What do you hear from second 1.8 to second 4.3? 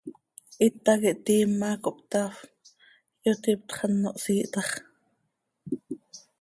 cohptafp, ihyotiptx, ano